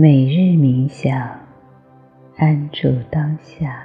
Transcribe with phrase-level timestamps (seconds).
[0.00, 1.40] 每日冥想，
[2.36, 3.84] 安住当下，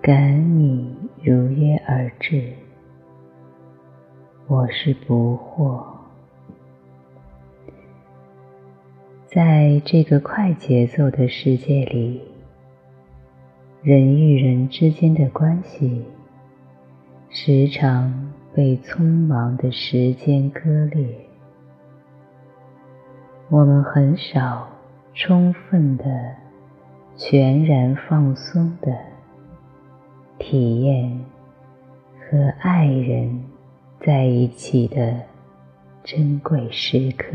[0.00, 2.52] 感恩你如约而至。
[4.46, 5.84] 我是不惑，
[9.26, 12.22] 在这个快节奏的世界里，
[13.82, 16.04] 人与人之间的关系
[17.30, 21.27] 时常被匆忙的时间割裂，
[23.50, 24.68] 我们很少
[25.14, 26.04] 充分的、
[27.16, 28.94] 全然放松的
[30.38, 31.24] 体验
[32.18, 33.44] 和爱人。
[34.00, 35.12] 在一起的
[36.04, 37.34] 珍贵时刻。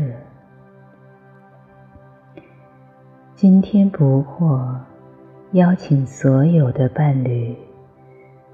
[3.34, 4.74] 今天不惑，
[5.52, 7.54] 邀请所有的伴侣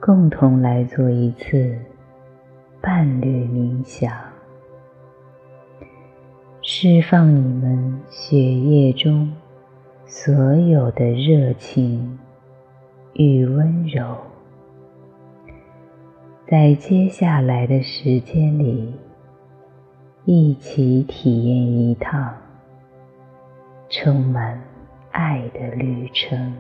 [0.01, 1.79] 共同来做一次
[2.81, 4.13] 伴侣冥想，
[6.63, 9.33] 释放你们血液中
[10.05, 12.19] 所有的热情
[13.15, 14.15] 与温柔。
[16.47, 18.95] 在接下来的时间里，
[20.27, 22.35] 一起体验一趟
[23.89, 24.63] 充满
[25.13, 26.55] 爱的旅程。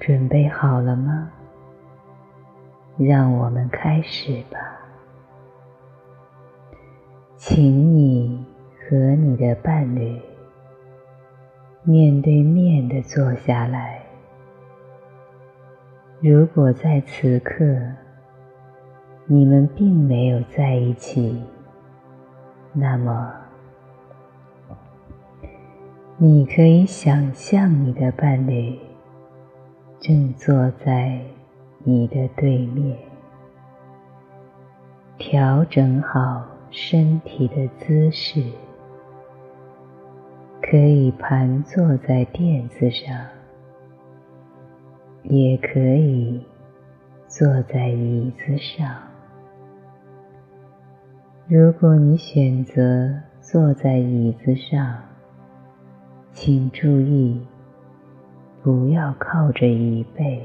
[0.00, 1.30] 准备好了吗？
[2.98, 4.58] 让我们开始吧。
[7.46, 8.42] 请你
[8.80, 10.18] 和你的伴侣
[11.82, 14.02] 面对面的坐下来。
[16.22, 17.62] 如果在此刻
[19.26, 21.38] 你们并没有在一起，
[22.72, 23.30] 那么
[26.16, 28.78] 你可以想象你的伴侣
[30.00, 31.20] 正坐在
[31.80, 32.96] 你的对面，
[35.18, 36.42] 调整好
[36.76, 38.42] 身体的姿势，
[40.60, 43.16] 可以盘坐在垫子上。
[45.22, 46.44] 也可以
[47.28, 48.92] 坐在椅子上。
[51.46, 54.98] 如果你选择坐在椅子上，
[56.32, 57.40] 请注意
[58.64, 60.42] 不要靠着椅背，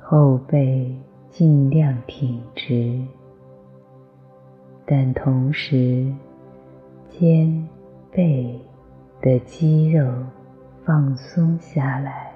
[0.00, 0.92] 后背
[1.30, 3.00] 尽量挺直，
[4.86, 6.12] 但同时
[7.08, 7.68] 肩
[8.10, 8.60] 背
[9.20, 10.06] 的肌肉
[10.84, 12.30] 放松下来。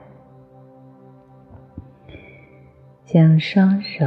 [3.04, 4.04] 将双手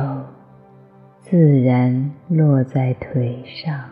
[1.20, 3.90] 自然落在腿上，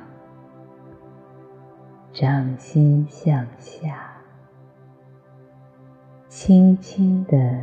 [2.14, 4.14] 掌心向下，
[6.28, 7.59] 轻轻地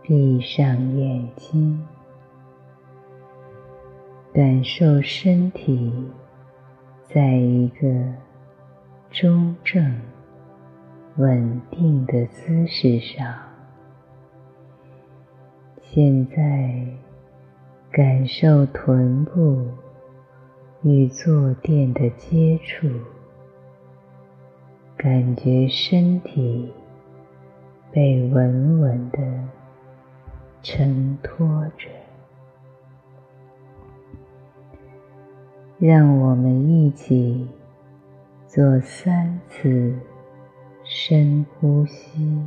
[0.00, 1.86] 闭上眼睛，
[4.40, 5.92] 感受身体
[7.04, 7.86] 在一个
[9.10, 10.00] 中正、
[11.18, 13.34] 稳定的姿势上。
[15.82, 16.86] 现在，
[17.92, 19.66] 感受臀部
[20.84, 22.88] 与坐垫的接触，
[24.96, 26.72] 感觉身体
[27.92, 29.18] 被稳稳的
[30.62, 31.90] 承托着。
[35.82, 37.48] 让我们一起
[38.46, 39.94] 做三次
[40.84, 42.38] 深呼吸。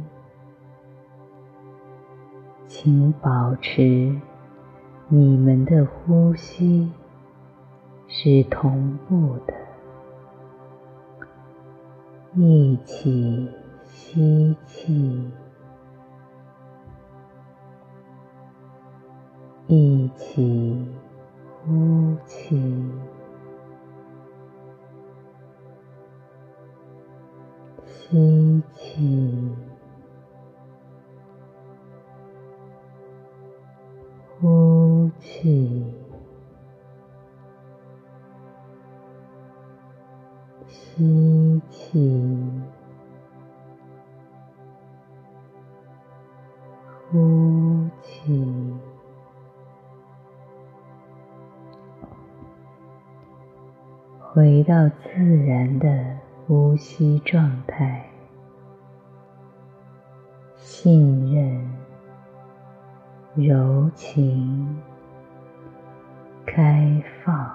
[2.68, 4.16] 请保持
[5.08, 6.92] 你们的呼吸
[8.08, 9.54] 是同步的，
[12.36, 13.50] 一起
[13.84, 15.32] 吸气，
[19.66, 20.86] 一起
[21.66, 22.62] 呼气，
[28.14, 29.50] 吸气。
[34.40, 35.84] 呼气，
[40.68, 42.22] 吸气，
[47.10, 48.76] 呼气，
[54.20, 56.13] 回到自然的
[56.46, 58.06] 呼吸状态，
[60.56, 61.84] 信任。
[63.36, 64.80] 柔情、
[66.46, 67.52] 开放、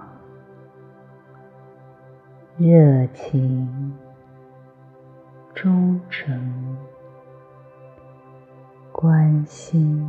[2.56, 3.96] 热情、
[5.55, 6.76] 忠诚、
[8.90, 10.07] 关心、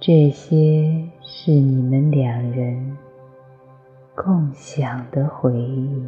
[0.00, 2.96] 这些是你们两人
[4.14, 6.06] 共享的回忆，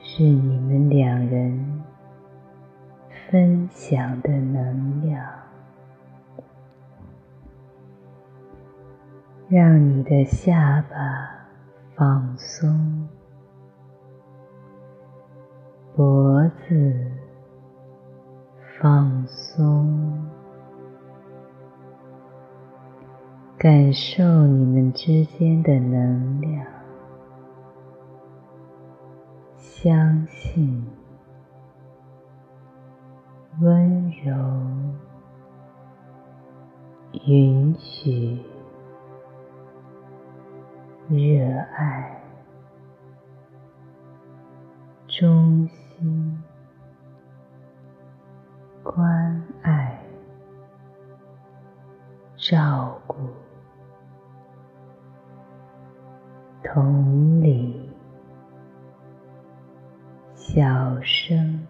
[0.00, 1.84] 是你们两人
[3.28, 5.22] 分享的能量。
[9.48, 11.46] 让你的下巴
[11.94, 13.08] 放松，
[15.94, 17.12] 脖子
[18.80, 20.25] 放松，
[23.66, 26.64] 感受你们之间的能量，
[29.56, 30.86] 相信
[33.60, 34.32] 温柔，
[37.26, 38.40] 允许。
[41.08, 41.44] 热
[41.76, 42.22] 爱，
[45.08, 46.40] 忠心，
[48.84, 50.00] 关爱，
[52.36, 53.00] 照，
[56.76, 57.74] 同理，
[60.34, 61.66] 小声。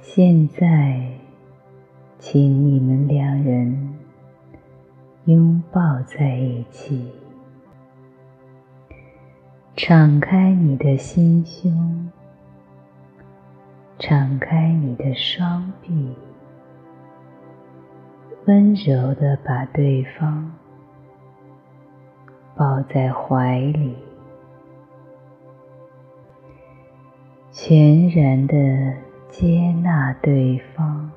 [0.00, 1.00] 现在，
[2.18, 3.94] 请你们两人。
[5.26, 7.08] 拥抱在一起，
[9.76, 12.10] 敞开你的心胸，
[14.00, 16.16] 敞开你的双臂，
[18.46, 20.50] 温柔的把对方
[22.60, 23.96] 抱在怀里，
[27.50, 28.54] 全然的
[29.30, 31.10] 接纳对方，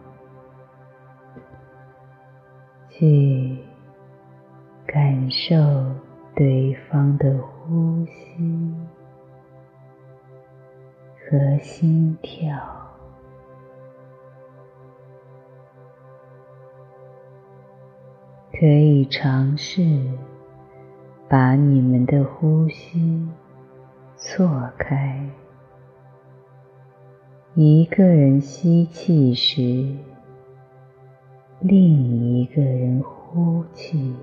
[2.87, 3.57] 去。
[4.85, 5.55] 感受
[6.35, 8.75] 对方的呼吸
[11.17, 12.55] 和心跳，
[18.51, 19.81] 可以尝试
[21.27, 23.27] 把你们的呼吸
[24.15, 25.27] 错开。
[27.55, 29.95] 一个人吸气时，
[31.59, 34.15] 另一个人呼气。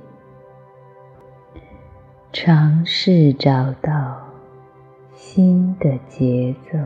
[2.32, 4.20] 尝试找到
[5.14, 6.78] 新的节奏，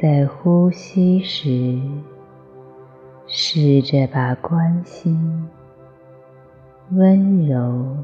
[0.00, 1.80] 在呼吸时，
[3.26, 5.48] 试着把关心、
[6.96, 7.96] 温柔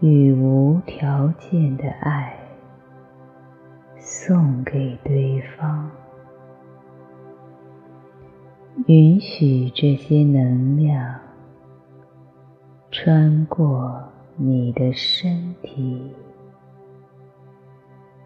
[0.00, 2.36] 与无条件的爱
[3.96, 5.88] 送给对方，
[8.86, 11.20] 允许这些能量。
[12.90, 14.02] 穿过
[14.36, 16.12] 你的身体，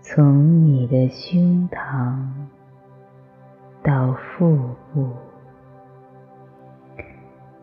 [0.01, 2.19] 从你的胸膛
[3.83, 4.59] 到腹
[4.93, 5.11] 部，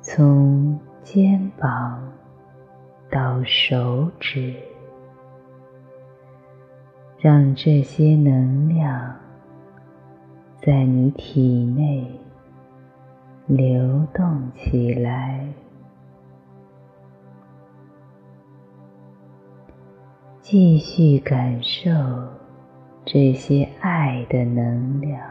[0.01, 2.01] 从肩膀
[3.11, 4.55] 到手指，
[7.19, 9.15] 让这些能量
[10.57, 12.09] 在你体内
[13.45, 15.47] 流动起来。
[20.41, 21.91] 继续感受
[23.05, 25.21] 这些爱的能量，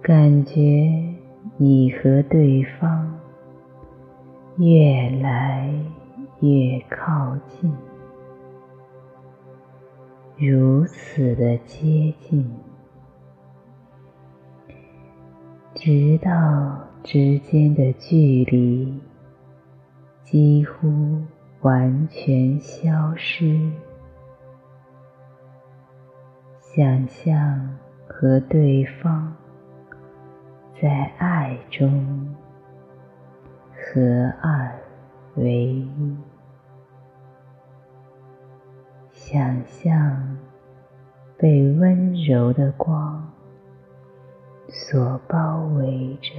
[0.00, 1.02] 感觉
[1.56, 3.15] 你和对方
[4.58, 5.72] 越来
[6.40, 7.72] 越靠近，
[10.36, 12.50] 如此的接近，
[15.74, 16.30] 直到
[17.02, 19.00] 之间的距离
[20.22, 21.22] 几乎。
[21.62, 23.72] 完全消失。
[26.60, 29.34] 想象和对方
[30.80, 32.36] 在爱中
[33.94, 34.78] 合二
[35.36, 36.16] 为一。
[39.12, 40.36] 想象
[41.38, 43.32] 被温柔的光
[44.68, 46.32] 所包围着。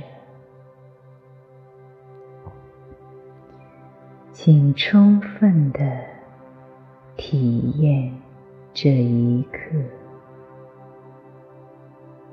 [4.33, 5.79] 请充分的
[7.15, 8.13] 体验
[8.73, 9.59] 这一刻，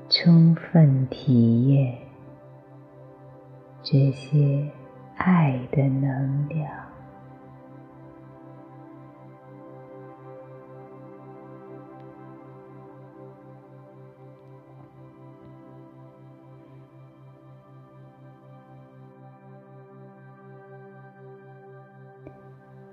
[0.09, 1.97] 充分体验
[3.81, 4.69] 这些
[5.25, 6.71] 爱的能量。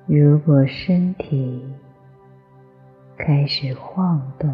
[0.07, 1.71] 如果身体
[3.19, 4.51] 开始晃动，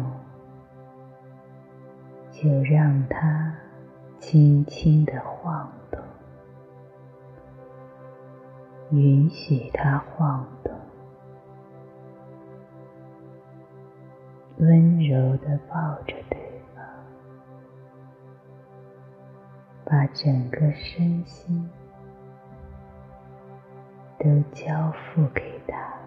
[2.29, 3.55] 就让它
[4.19, 5.71] 轻轻的晃
[8.91, 10.73] 允许他晃动，
[14.57, 16.39] 温柔的抱着对
[16.73, 16.83] 方，
[19.85, 21.69] 把整个身心
[24.17, 25.98] 都交付给他，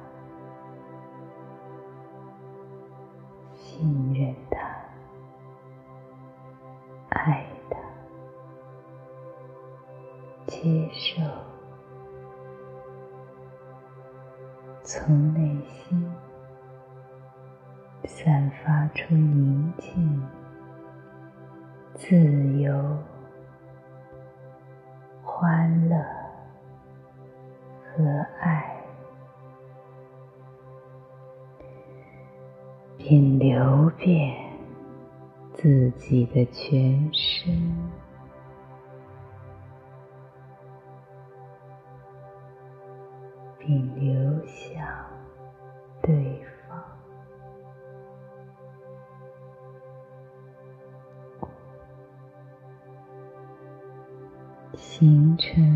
[36.23, 37.53] 你的全身，
[43.59, 44.87] 并流向
[46.01, 46.81] 对方，
[54.77, 55.72] 形成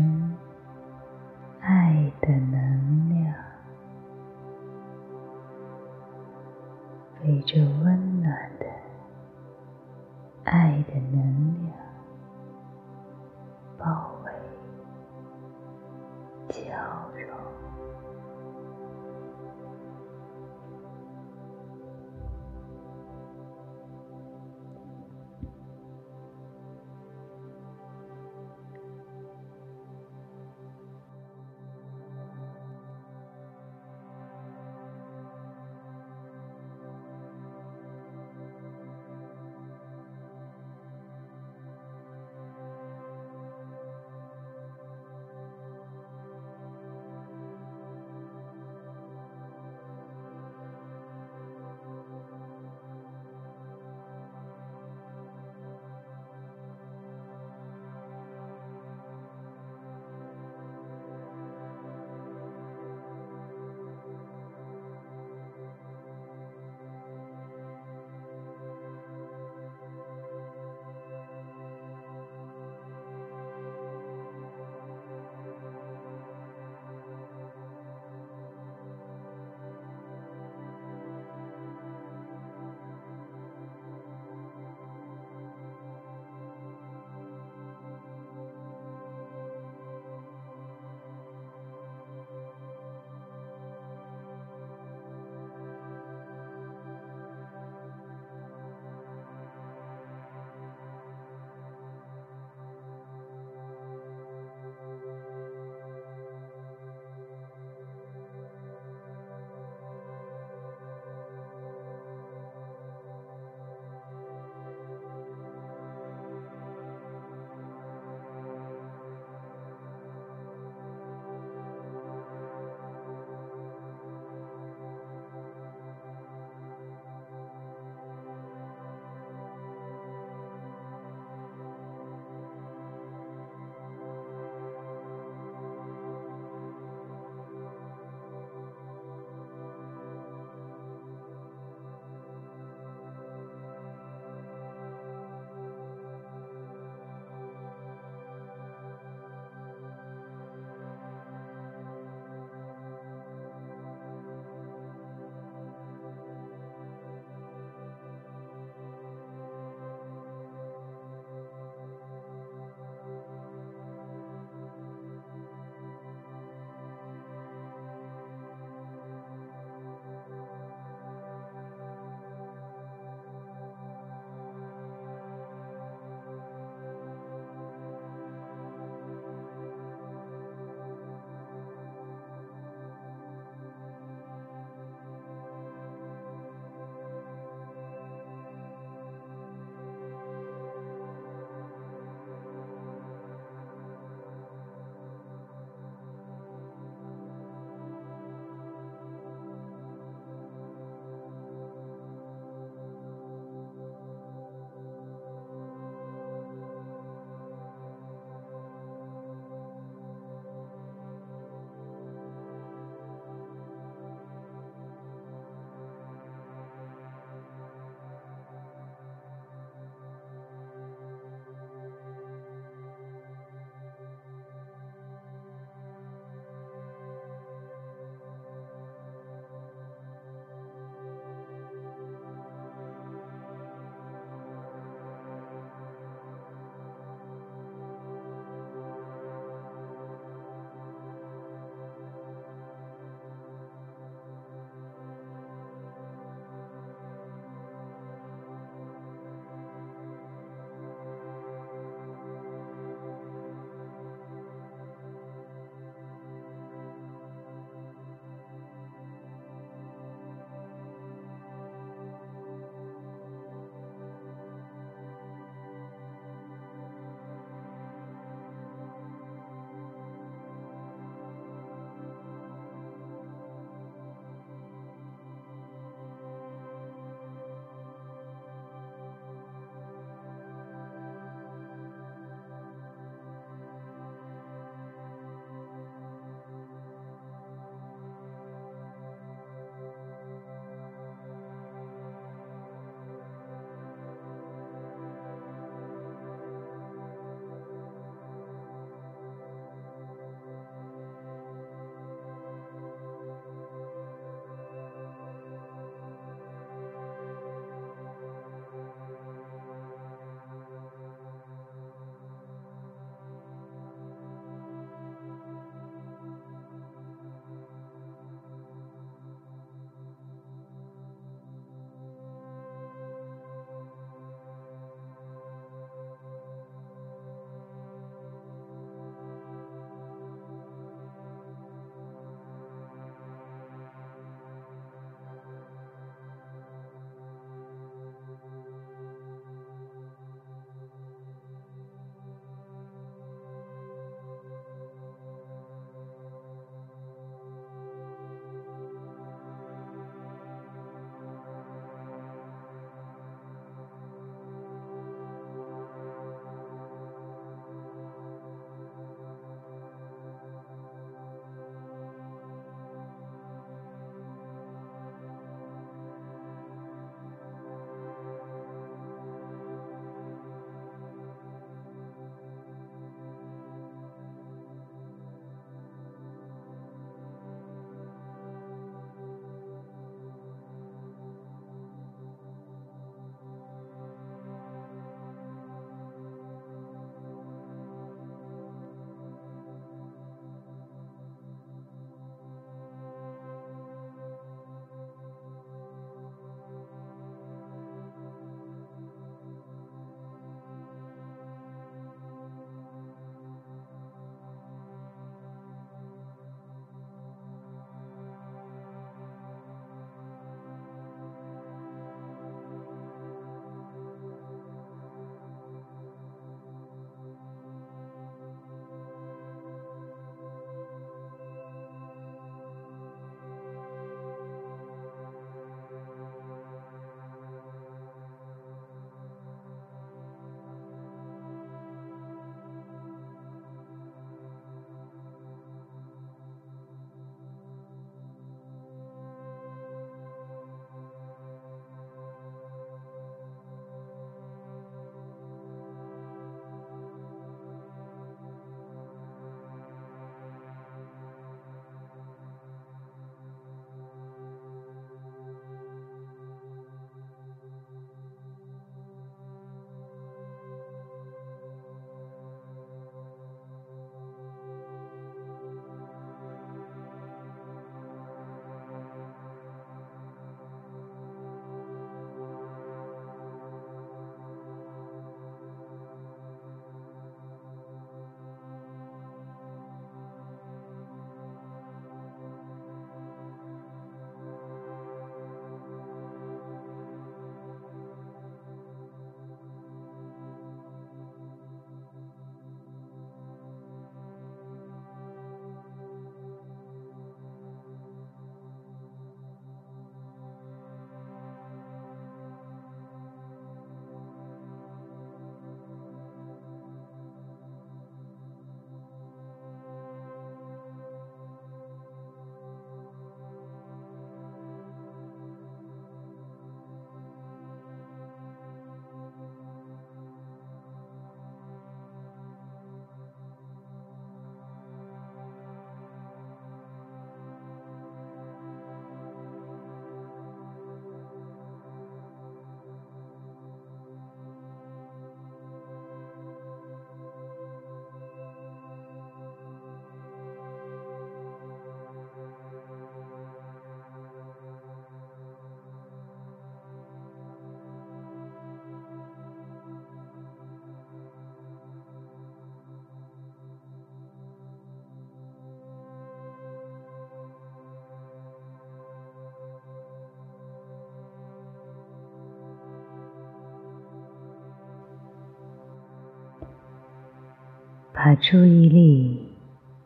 [568.19, 569.53] 把注意力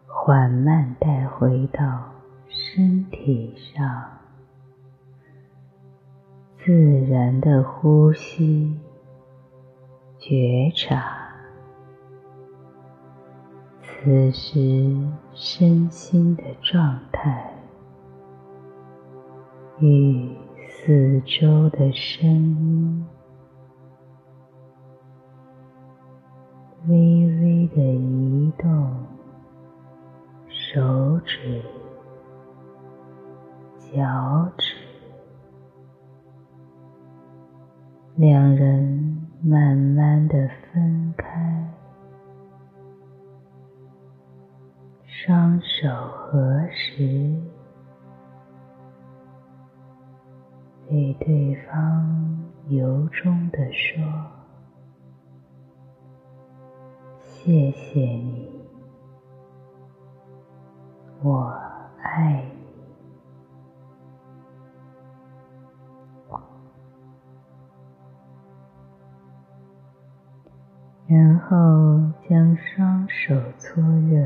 [0.06, 2.12] 缓慢带回到
[2.50, 4.06] 身体上，
[6.58, 6.74] 自
[7.06, 8.78] 然的呼吸，
[10.20, 11.30] 觉察
[13.82, 14.94] 此时
[15.34, 17.54] 身心的状态
[19.80, 20.36] 与
[20.68, 23.06] 四周的声音。
[26.88, 26.96] 微
[27.42, 29.06] 微的移动
[30.50, 31.62] 手指、
[33.78, 34.76] 脚趾，
[38.16, 41.72] 两人慢慢的分开，
[45.06, 47.40] 双手合十，
[50.90, 52.40] 对对方
[52.70, 54.41] 由衷的说。
[57.44, 58.52] 谢谢你，
[61.24, 61.52] 我
[62.04, 62.62] 爱你。
[71.08, 71.58] 然后
[72.30, 74.24] 将双手搓热，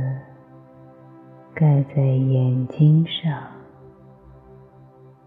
[1.53, 3.47] 盖在眼睛上，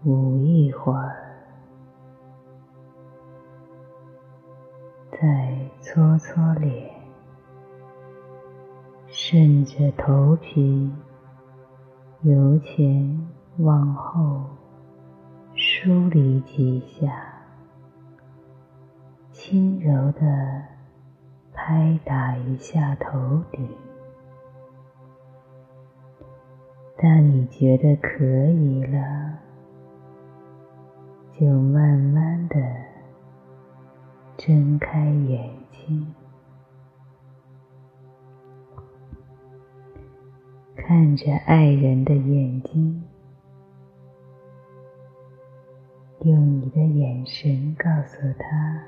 [0.05, 1.15] 捂一会儿，
[5.11, 6.98] 再搓搓脸。
[9.11, 10.91] 顺着头皮
[12.21, 14.45] 由前往后
[15.55, 17.11] 梳理几下，
[19.31, 20.63] 轻柔的
[21.53, 23.67] 拍打一下头顶。
[27.01, 29.39] 当你觉得可以了，
[31.33, 32.55] 就慢慢的
[34.37, 36.13] 睁开眼睛。
[40.81, 43.03] 看着爱人的眼睛，
[46.21, 48.81] 用你的眼神告诉他，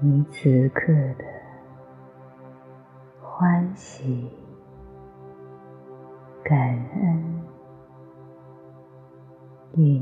[0.00, 1.24] 你此刻的
[3.22, 4.28] 欢喜、
[6.42, 6.58] 感
[7.00, 7.42] 恩
[9.76, 9.98] 与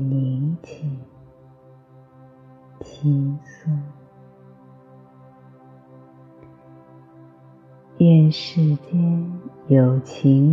[9.73, 10.52] 友情